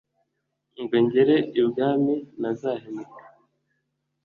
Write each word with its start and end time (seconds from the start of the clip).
Ngo 0.81 0.97
ngere 1.05 1.35
ibwami 1.61 2.15
ntazahemuka 2.39 3.23